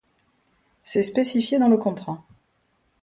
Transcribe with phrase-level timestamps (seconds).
[0.83, 2.23] C'est spécifié dans le contrat.